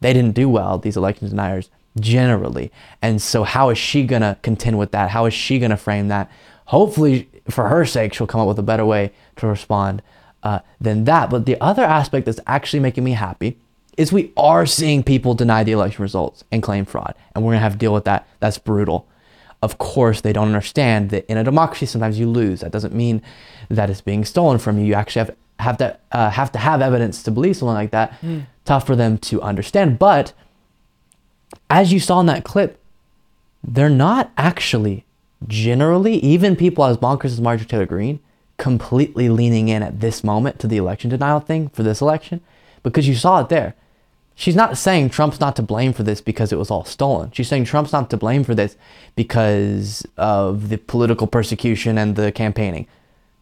[0.00, 2.72] they didn't do well, these election deniers generally.
[3.02, 5.10] And so, how is she going to contend with that?
[5.10, 6.30] How is she going to frame that?
[6.66, 10.02] Hopefully, for her sake, she'll come up with a better way to respond
[10.42, 11.30] uh, than that.
[11.30, 13.58] But the other aspect that's actually making me happy
[13.96, 17.14] is we are seeing people deny the election results and claim fraud.
[17.34, 18.26] And we're going to have to deal with that.
[18.40, 19.08] That's brutal.
[19.62, 22.60] Of course, they don't understand that in a democracy, sometimes you lose.
[22.60, 23.22] That doesn't mean
[23.70, 24.84] that it's being stolen from you.
[24.84, 28.20] You actually have, have to uh, have to have evidence to believe something like that.
[28.20, 28.46] Mm.
[28.64, 29.98] Tough for them to understand.
[29.98, 30.32] But
[31.70, 32.80] as you saw in that clip,
[33.62, 35.04] they're not actually
[35.46, 38.20] generally, even people as bonkers as Marjorie Taylor Greene,
[38.56, 42.40] completely leaning in at this moment to the election denial thing for this election
[42.82, 43.74] because you saw it there.
[44.36, 47.30] She's not saying Trump's not to blame for this because it was all stolen.
[47.32, 48.76] She's saying Trump's not to blame for this
[49.14, 52.86] because of the political persecution and the campaigning.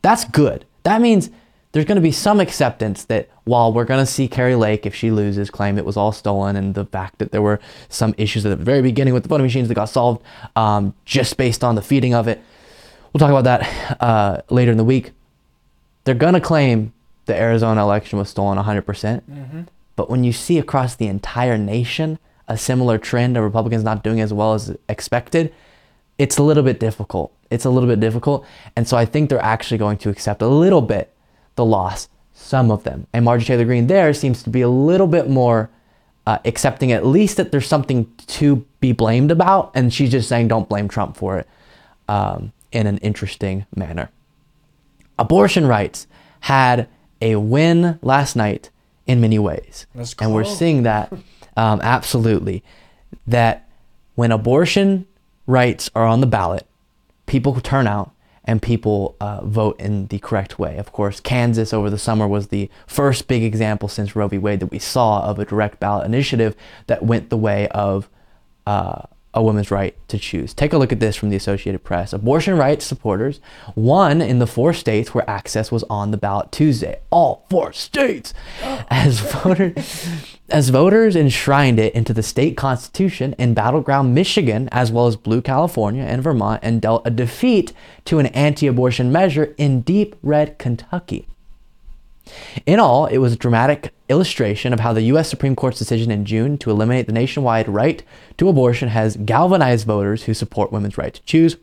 [0.03, 0.67] That's good.
[0.83, 1.31] That means
[1.73, 4.95] there's going to be some acceptance that while we're going to see Kari Lake, if
[4.95, 8.45] she loses, claim it was all stolen, and the fact that there were some issues
[8.45, 10.23] at the very beginning with the voting machines that got solved
[10.55, 12.41] um, just based on the feeding of it.
[13.13, 15.13] We'll talk about that uh, later in the week.
[16.05, 16.93] They're going to claim
[17.27, 18.85] the Arizona election was stolen 100%.
[18.85, 19.67] percent Mhm.
[19.97, 24.21] But when you see across the entire nation a similar trend of Republicans not doing
[24.21, 25.53] as well as expected,
[26.19, 27.33] it's a little bit difficult.
[27.51, 28.45] It's a little bit difficult.
[28.75, 31.12] And so I think they're actually going to accept a little bit
[31.57, 33.07] the loss, some of them.
[33.13, 35.71] And Marjorie Taylor Greene there seems to be a little bit more
[36.27, 39.73] uh, accepting at least that there's something to be blamed about.
[39.75, 41.49] And she's just saying, don't blame Trump for it
[42.09, 44.11] um, in an interesting manner.
[45.19, 46.07] Abortion rights
[46.41, 46.89] had
[47.21, 48.71] a win last night
[49.07, 49.87] in many ways.
[49.95, 51.13] Let's and we're seeing that
[51.57, 52.63] um, absolutely.
[53.27, 53.69] That
[54.15, 55.07] when abortion
[55.47, 56.67] rights are on the ballot,
[57.27, 58.13] people turn out
[58.45, 60.77] and people uh, vote in the correct way.
[60.77, 64.39] Of course, Kansas over the summer was the first big example since Roe v.
[64.39, 68.09] Wade that we saw of a direct ballot initiative that went the way of
[68.67, 69.03] uh,
[69.35, 70.53] a woman's right to choose.
[70.53, 72.13] Take a look at this from the Associated Press.
[72.13, 73.41] Abortion rights supporters
[73.75, 77.01] won in the four states where access was on the ballot Tuesday.
[77.11, 80.07] All four states, as voters,
[80.51, 85.41] as voters enshrined it into the state constitution in battleground Michigan, as well as blue
[85.41, 87.73] California and Vermont, and dealt a defeat
[88.05, 91.27] to an anti-abortion measure in deep red Kentucky.
[92.67, 95.29] In all, it was a dramatic illustration of how the U.S.
[95.29, 98.03] Supreme Court's decision in June to eliminate the nationwide right
[98.39, 101.57] to abortion has galvanized voters who support women's right to choose.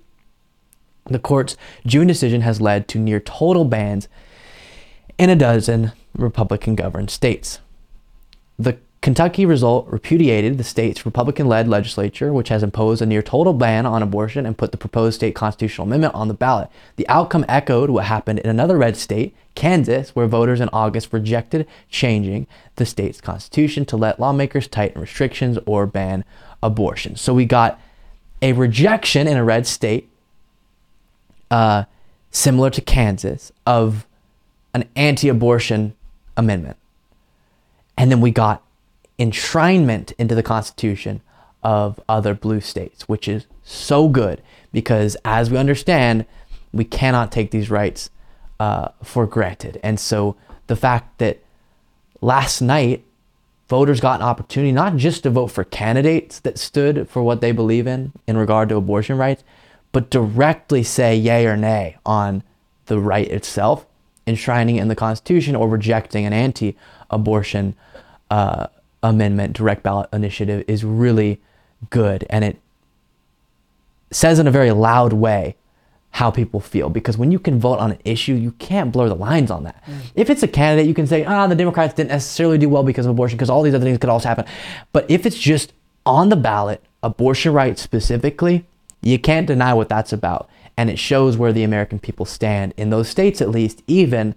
[1.05, 4.07] The court's June decision has led to near total bans
[5.17, 7.59] in a dozen Republican governed states.
[8.57, 13.53] The Kentucky result repudiated the state's Republican led legislature, which has imposed a near total
[13.53, 16.69] ban on abortion and put the proposed state constitutional amendment on the ballot.
[16.97, 21.65] The outcome echoed what happened in another red state, Kansas, where voters in August rejected
[21.89, 26.25] changing the state's constitution to let lawmakers tighten restrictions or ban
[26.61, 27.15] abortion.
[27.15, 27.79] So we got
[28.41, 30.09] a rejection in a red state,
[31.49, 31.85] uh,
[32.31, 34.05] similar to Kansas, of
[34.73, 35.95] an anti abortion
[36.35, 36.75] amendment.
[37.97, 38.61] And then we got
[39.19, 41.21] enshrinement into the Constitution
[41.61, 46.25] of other blue states, which is so good because, as we understand,
[46.71, 48.09] we cannot take these rights
[48.59, 49.79] uh, for granted.
[49.83, 50.35] And so
[50.67, 51.39] the fact that
[52.21, 53.03] last night
[53.67, 57.51] voters got an opportunity not just to vote for candidates that stood for what they
[57.51, 59.43] believe in in regard to abortion rights,
[59.91, 62.43] but directly say yay or nay on
[62.85, 63.85] the right itself,
[64.25, 66.75] enshrining it in the Constitution or rejecting an anti
[67.09, 67.75] abortion
[68.29, 68.67] uh,
[69.01, 71.39] amendment direct ballot initiative is really
[71.89, 72.59] good and it
[74.11, 75.55] says in a very loud way
[76.11, 79.15] how people feel because when you can vote on an issue you can't blur the
[79.15, 79.81] lines on that.
[79.85, 79.99] Mm.
[80.15, 83.05] if it's a candidate you can say ah the democrats didn't necessarily do well because
[83.05, 84.45] of abortion because all these other things could also happen.
[84.91, 85.73] But if it's just
[86.05, 88.65] on the ballot abortion rights specifically
[89.01, 90.49] you can't deny what that's about.
[90.75, 94.35] And it shows where the american people stand in those states at least even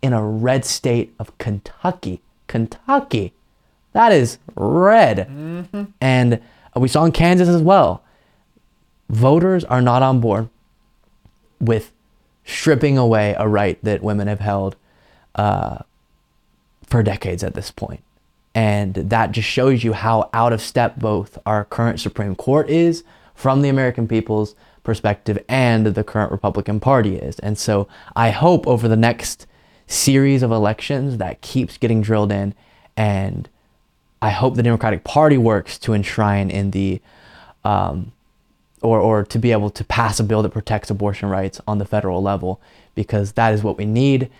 [0.00, 2.22] in a red state of kentucky.
[2.46, 3.32] Kentucky
[3.92, 5.28] that is red.
[5.28, 5.84] Mm-hmm.
[6.00, 6.40] And
[6.76, 8.02] we saw in Kansas as well.
[9.08, 10.48] Voters are not on board
[11.60, 11.92] with
[12.44, 14.76] stripping away a right that women have held
[15.34, 15.78] uh,
[16.86, 18.02] for decades at this point.
[18.54, 23.04] And that just shows you how out of step both our current Supreme Court is
[23.34, 27.38] from the American people's perspective and the current Republican Party is.
[27.40, 29.46] And so I hope over the next
[29.86, 32.54] series of elections that keeps getting drilled in
[32.96, 33.48] and
[34.22, 37.00] I hope the Democratic Party works to enshrine in the,
[37.64, 38.12] um,
[38.82, 41.86] or, or to be able to pass a bill that protects abortion rights on the
[41.86, 42.60] federal level,
[42.94, 44.30] because that is what we need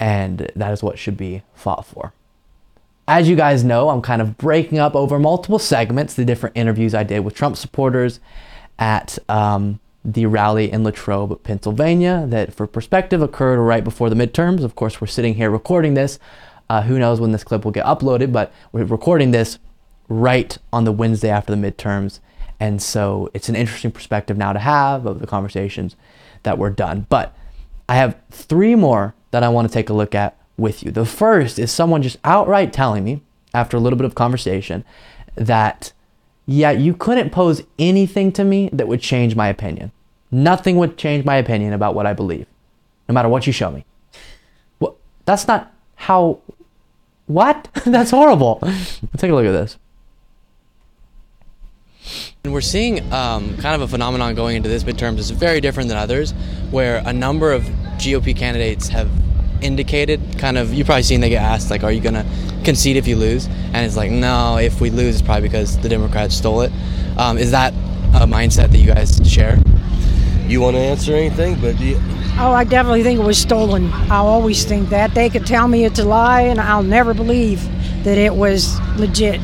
[0.00, 2.12] and that is what should be fought for.
[3.06, 6.94] As you guys know, I'm kind of breaking up over multiple segments the different interviews
[6.94, 8.20] I did with Trump supporters
[8.78, 14.62] at um, the rally in Latrobe, Pennsylvania, that for perspective occurred right before the midterms.
[14.62, 16.18] Of course, we're sitting here recording this
[16.68, 19.58] uh, who knows when this clip will get uploaded, but we're recording this
[20.08, 22.20] right on the Wednesday after the midterms.
[22.60, 25.96] And so it's an interesting perspective now to have of the conversations
[26.42, 27.06] that were done.
[27.08, 27.36] But
[27.88, 30.90] I have three more that I want to take a look at with you.
[30.90, 33.22] The first is someone just outright telling me,
[33.54, 34.84] after a little bit of conversation,
[35.36, 35.92] that,
[36.46, 39.92] yeah, you couldn't pose anything to me that would change my opinion.
[40.30, 42.46] Nothing would change my opinion about what I believe,
[43.08, 43.84] no matter what you show me.
[44.80, 46.40] Well, that's not how
[47.28, 47.68] what?
[47.84, 48.58] That's horrible.
[48.62, 49.78] Let's take a look at this.
[52.42, 55.88] And we're seeing um, kind of a phenomenon going into this midterms is very different
[55.88, 56.32] than others,
[56.70, 57.64] where a number of
[57.98, 59.10] GOP candidates have
[59.60, 62.24] indicated kind of you probably seen they get asked like are you gonna
[62.62, 65.88] concede if you lose and it's like no if we lose it's probably because the
[65.88, 66.72] democrats stole it.
[67.16, 67.72] Um, is that
[68.14, 69.58] a mindset that you guys share
[70.48, 72.00] you want to answer anything but you,
[72.40, 73.92] Oh, I definitely think it was stolen.
[73.92, 75.12] I always think that.
[75.12, 77.60] They could tell me it's a lie, and I'll never believe
[78.04, 79.40] that it was legit.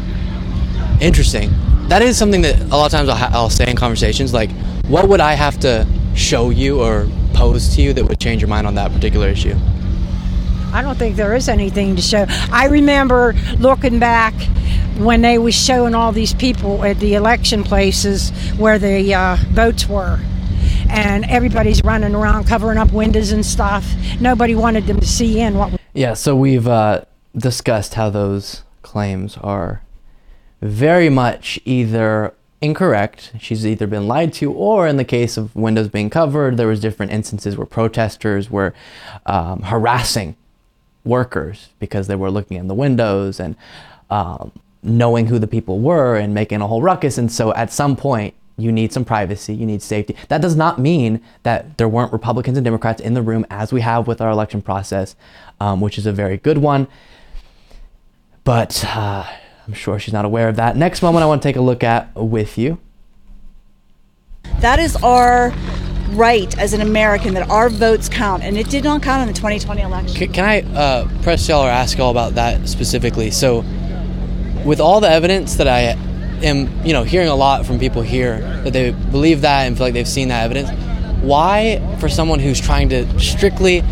[1.00, 1.50] Interesting.
[1.88, 4.52] That is something that a lot of times I'll, ha- I'll say in conversations like,
[4.86, 8.48] what would I have to show you or pose to you that would change your
[8.48, 9.56] mind on that particular issue?
[10.72, 12.26] I don't think there is anything to show.
[12.52, 14.34] I remember looking back
[14.98, 19.88] when they was showing all these people at the election places where the uh, votes
[19.88, 20.20] were
[20.94, 23.84] and everybody's running around covering up windows and stuff.
[24.20, 25.78] Nobody wanted them to see in what.
[25.92, 27.02] Yeah, so we've uh,
[27.36, 29.82] discussed how those claims are
[30.62, 33.32] very much either incorrect.
[33.40, 36.80] She's either been lied to, or in the case of windows being covered, there was
[36.80, 38.72] different instances where protesters were
[39.26, 40.36] um, harassing
[41.04, 43.56] workers because they were looking in the windows and
[44.10, 44.52] um,
[44.82, 47.18] knowing who the people were and making a whole ruckus.
[47.18, 50.16] And so at some point, you need some privacy, you need safety.
[50.28, 53.80] That does not mean that there weren't Republicans and Democrats in the room as we
[53.80, 55.16] have with our election process,
[55.60, 56.86] um, which is a very good one.
[58.44, 59.24] But uh,
[59.66, 60.76] I'm sure she's not aware of that.
[60.76, 62.78] Next moment, I want to take a look at with you.
[64.60, 65.52] That is our
[66.10, 69.34] right as an American that our votes count, and it did not count in the
[69.34, 70.16] 2020 election.
[70.16, 73.30] Can, can I uh, press y'all or ask y'all about that specifically?
[73.30, 73.64] So,
[74.64, 75.96] with all the evidence that I
[76.42, 79.86] am, you know, hearing a lot from people here that they believe that and feel
[79.86, 80.70] like they've seen that evidence.
[81.24, 83.82] why, for someone who's trying to strictly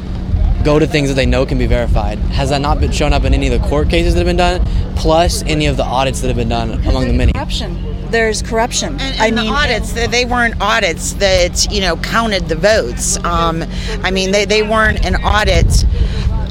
[0.64, 3.24] go to things that they know can be verified, has that not been shown up
[3.24, 4.64] in any of the court cases that have been done,
[4.96, 7.32] plus any of the audits that have been done among the many?
[7.32, 8.10] Corruption.
[8.10, 9.00] There's corruption.
[9.00, 13.16] And, I mean, the audits, they, they weren't audits that, you know, counted the votes.
[13.24, 13.64] Um,
[14.02, 15.84] I mean, they, they weren't an audit.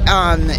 [0.10, 0.50] Um,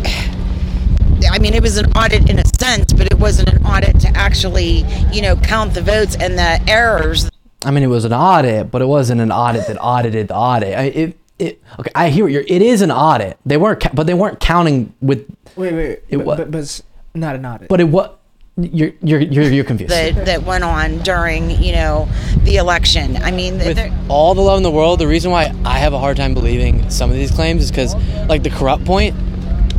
[1.30, 4.08] I mean, it was an audit in a sense, but it wasn't an audit to
[4.08, 7.30] actually, you know, count the votes and the errors.
[7.64, 10.76] I mean, it was an audit, but it wasn't an audit that audited the audit.
[10.76, 12.44] I, it, it, okay, I hear what you're.
[12.46, 13.38] It is an audit.
[13.46, 15.28] They weren't, ca- but they weren't counting with.
[15.56, 16.82] Wait, wait, It but, wa- but, but it's
[17.14, 17.68] not an audit.
[17.68, 18.18] But it what?
[18.58, 19.90] You're you're you're, you're confused.
[19.92, 22.06] that, that went on during, you know,
[22.42, 23.16] the election.
[23.16, 23.78] I mean, with
[24.10, 26.90] all the love in the world, the reason why I have a hard time believing
[26.90, 27.94] some of these claims is because,
[28.28, 29.16] like, the corrupt point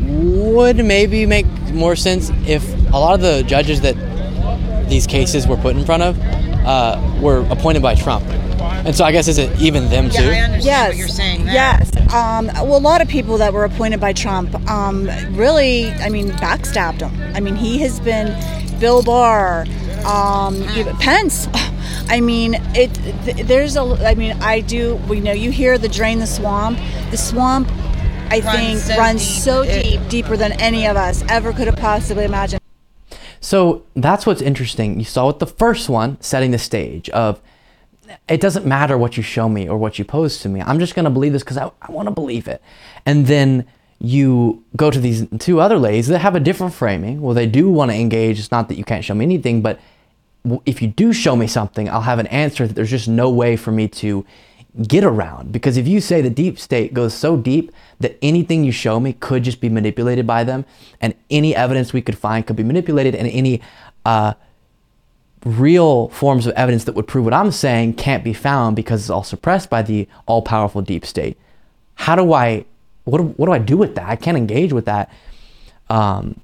[0.07, 3.95] would maybe make more sense if a lot of the judges that
[4.89, 6.19] these cases were put in front of
[6.65, 8.25] uh, were appointed by Trump.
[8.85, 10.23] And so I guess is it even them too?
[10.23, 11.45] Yeah, yes, you're saying.
[11.45, 11.53] There.
[11.53, 11.89] Yes.
[12.13, 16.31] Um, well, a lot of people that were appointed by Trump um, really, I mean,
[16.31, 17.35] backstabbed him.
[17.35, 18.37] I mean, he has been
[18.79, 19.65] Bill Barr,
[20.05, 20.63] um,
[20.99, 21.47] Pence.
[22.09, 22.93] I mean, it.
[23.23, 23.81] Th- there's a.
[23.81, 24.95] I mean, I do.
[25.07, 26.77] We know you hear the drain the swamp.
[27.11, 27.69] The swamp,
[28.29, 29.43] I Runs think, so runs deep.
[29.43, 32.61] so It- deep, deeper than any of us ever could have possibly imagined.
[33.39, 34.99] So that's what's interesting.
[34.99, 37.41] You saw with the first one, setting the stage of
[38.27, 40.61] it doesn't matter what you show me or what you pose to me.
[40.61, 42.61] I'm just going to believe this because I, I want to believe it.
[43.05, 43.65] And then
[43.99, 47.21] you go to these two other ladies that have a different framing.
[47.21, 48.39] Well, they do want to engage.
[48.39, 49.79] It's not that you can't show me anything, but
[50.65, 53.55] if you do show me something, I'll have an answer that there's just no way
[53.55, 54.25] for me to
[54.87, 55.51] get around.
[55.51, 59.13] Because if you say the deep state goes so deep that anything you show me
[59.13, 60.65] could just be manipulated by them,
[60.99, 63.61] and any evidence we could find could be manipulated, and any
[64.05, 64.33] uh,
[65.45, 69.09] real forms of evidence that would prove what I'm saying can't be found because it's
[69.09, 71.37] all suppressed by the all powerful deep state.
[71.95, 72.65] How do I,
[73.03, 74.09] what do, what do I do with that?
[74.09, 75.11] I can't engage with that
[75.89, 76.39] um,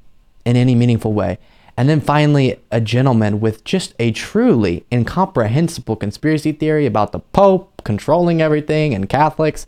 [0.45, 1.39] in any meaningful way.
[1.79, 7.83] And then finally, a gentleman with just a truly incomprehensible conspiracy theory about the Pope
[7.85, 9.65] controlling everything and Catholics.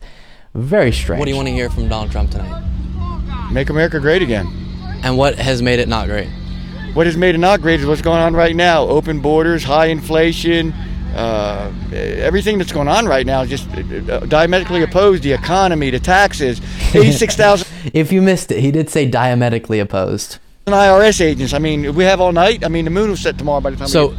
[0.52, 1.20] Very strange.
[1.20, 3.50] What do you want to hear from Donald Trump tonight?
[3.50, 4.46] Make America great again.
[5.02, 6.28] And what has made it not great?
[6.92, 8.82] What has made it not great is what's going on right now.
[8.82, 10.74] Open borders, high inflation,
[11.14, 15.22] uh, everything that's going on right now is just uh, diametrically opposed.
[15.22, 16.60] The economy, the taxes,
[16.94, 20.40] 86,000 If you missed it, he did say diametrically opposed.
[20.66, 21.52] IRS agents.
[21.54, 22.64] I mean, we have all night.
[22.64, 23.88] I mean, the moon will set tomorrow by the time.
[23.88, 24.18] So, get-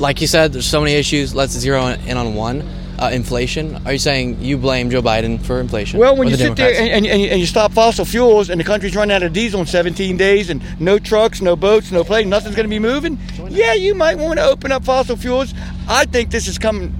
[0.00, 1.34] like you said, there's so many issues.
[1.34, 2.68] Let's zero in on one.
[2.96, 3.80] Uh, inflation.
[3.86, 5.98] Are you saying you blame Joe Biden for inflation?
[5.98, 6.78] Well, when you the sit there Democrats?
[6.94, 9.32] and, and, and, you, and you stop fossil fuels and the country's running out of
[9.32, 12.78] diesel in 17 days and no trucks, no boats, no planes, nothing's going to be
[12.78, 13.18] moving,
[13.48, 15.52] yeah, you might want to open up fossil fuels.
[15.88, 16.94] I think this is coming.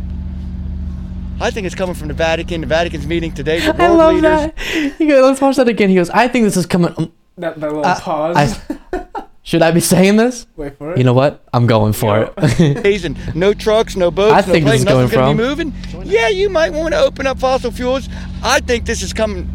[1.40, 2.61] I think it's coming from the Vatican.
[2.62, 4.40] The Vatican's meeting today with I world love leaders.
[4.40, 4.95] that.
[4.99, 5.90] He goes, let's watch that again.
[5.90, 6.92] He goes, I think this is coming.
[6.99, 8.36] um, That, that little uh, pause.
[8.36, 8.78] I-
[9.45, 10.47] should I be saying this?
[10.57, 10.99] Wait for it.
[10.99, 11.45] You know what?
[11.53, 12.82] I'm going for it.
[12.82, 15.45] days no trucks, no boats, I no think this planes, is going nothing's going to
[15.55, 16.11] from- be moving.
[16.11, 18.09] Yeah, you might want to open up fossil fuels.
[18.42, 19.49] I think this is coming.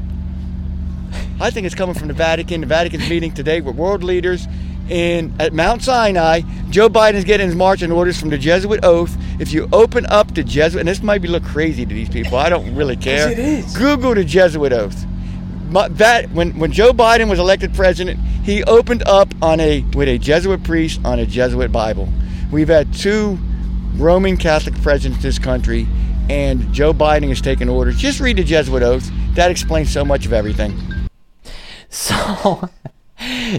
[1.42, 2.62] I think it's coming from the Vatican.
[2.62, 4.46] The Vatican's meeting today with world leaders
[4.90, 6.42] in at Mount Sinai.
[6.70, 9.16] Joe Biden's getting his marching orders from the Jesuit oath.
[9.40, 12.38] If you open up the Jesuit, and this might be look crazy to these people,
[12.38, 13.32] I don't really care.
[13.32, 13.76] it is.
[13.76, 15.04] Google the Jesuit oath.
[15.70, 20.08] My, that when when Joe Biden was elected president, he opened up on a with
[20.08, 22.10] a Jesuit priest on a Jesuit Bible.
[22.52, 23.38] We've had two
[23.96, 25.88] Roman Catholic presidents in this country,
[26.30, 27.98] and Joe Biden has taken orders.
[27.98, 29.10] Just read the Jesuit oath.
[29.36, 30.78] That explains so much of everything.
[31.92, 32.70] So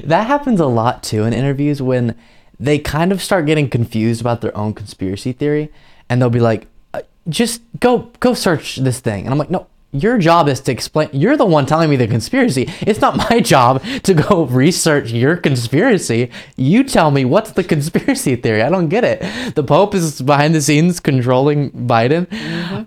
[0.04, 2.14] that happens a lot too in interviews when
[2.60, 5.70] they kind of start getting confused about their own conspiracy theory
[6.08, 9.66] and they'll be like uh, just go go search this thing and i'm like no
[9.92, 12.68] your job is to explain you're the one telling me the conspiracy.
[12.82, 16.30] It's not my job to go research your conspiracy.
[16.56, 18.62] You tell me what's the conspiracy theory.
[18.62, 19.54] I don't get it.
[19.54, 22.26] The pope is behind the scenes controlling biden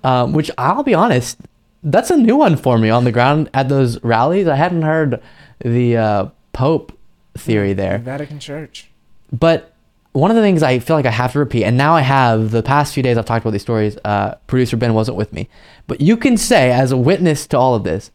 [0.05, 1.37] um, which i'll be honest
[1.83, 4.47] that's a new one for me on the ground at those rallies.
[4.47, 5.21] I hadn't heard
[5.59, 6.97] the uh, pope
[7.37, 7.97] theory there.
[7.97, 8.89] Vatican Church.
[9.31, 9.72] but
[10.13, 12.51] one of the things I feel like I have to repeat, and now I have
[12.51, 13.97] the past few days I've talked about these stories.
[14.05, 15.49] Uh, Producer Ben wasn't with me,
[15.87, 18.11] but you can say as a witness to all of this,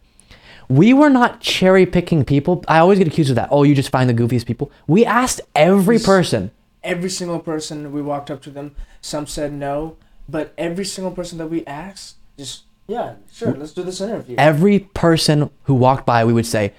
[0.68, 2.64] we were not cherry picking people.
[2.68, 3.48] I always get accused of that.
[3.50, 4.70] Oh, you just find the goofiest people.
[4.86, 6.52] We asked every person.
[6.84, 9.96] Every single person we walked up to them, some said no,
[10.28, 14.36] but every single person that we asked, just yeah, sure, let's do this interview.
[14.38, 16.72] Every person who walked by, we would say,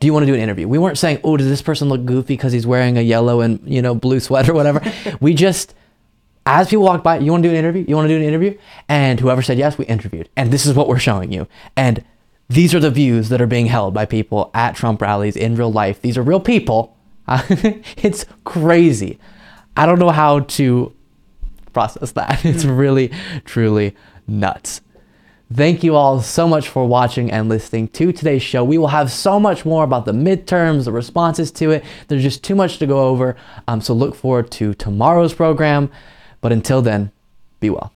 [0.00, 2.04] "Do you want to do an interview?" We weren't saying, "Oh, does this person look
[2.04, 4.80] goofy because he's wearing a yellow and you know blue sweater or whatever."
[5.20, 5.74] we just
[6.46, 7.84] as people walk by, you want to do an interview?
[7.86, 8.56] You want to do an interview?
[8.88, 10.28] And whoever said yes, we interviewed.
[10.36, 11.48] And this is what we're showing you.
[11.76, 12.04] And
[12.48, 15.72] these are the views that are being held by people at Trump rallies in real
[15.72, 16.00] life.
[16.00, 16.96] These are real people.
[17.28, 19.18] it's crazy.
[19.76, 20.94] I don't know how to
[21.72, 22.44] process that.
[22.44, 23.10] It's really,
[23.44, 23.96] truly
[24.28, 24.80] nuts.
[25.52, 28.64] Thank you all so much for watching and listening to today's show.
[28.64, 31.84] We will have so much more about the midterms, the responses to it.
[32.08, 33.36] There's just too much to go over.
[33.68, 35.88] Um, so look forward to tomorrow's program.
[36.40, 37.12] But until then,
[37.60, 37.92] be well.